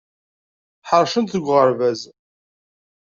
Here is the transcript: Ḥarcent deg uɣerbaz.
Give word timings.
Ḥarcent 0.89 1.31
deg 1.35 1.45
uɣerbaz. 1.51 2.01